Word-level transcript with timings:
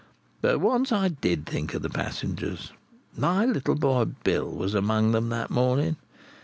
But 0.41 0.59
once 0.59 0.91
I 0.91 1.09
did 1.09 1.45
think 1.45 1.75
of 1.75 1.83
the 1.83 1.89
passengers. 1.91 2.71
My 3.15 3.45
little 3.45 3.75
boy, 3.75 4.05
Bill, 4.05 4.49
was 4.49 4.73
among 4.73 5.11
them 5.11 5.29
that 5.29 5.51
morning. 5.51 5.95